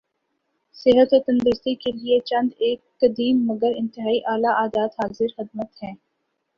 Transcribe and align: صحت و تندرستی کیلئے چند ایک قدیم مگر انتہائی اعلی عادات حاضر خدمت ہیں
صحت 0.77 1.13
و 1.13 1.19
تندرستی 1.19 1.75
کیلئے 1.75 2.19
چند 2.25 2.49
ایک 2.57 2.79
قدیم 3.01 3.45
مگر 3.45 3.71
انتہائی 3.75 4.19
اعلی 4.25 4.51
عادات 4.53 4.99
حاضر 4.99 5.27
خدمت 5.37 5.83
ہیں 5.83 5.93